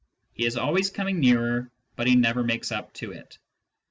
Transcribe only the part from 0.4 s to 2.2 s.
is always coming nearer, but he